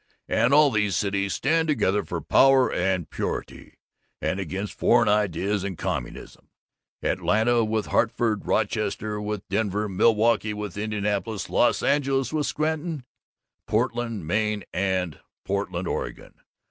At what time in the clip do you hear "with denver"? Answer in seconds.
9.21-9.87